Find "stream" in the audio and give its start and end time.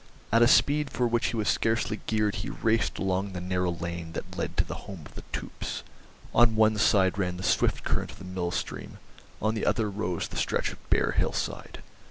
8.49-8.97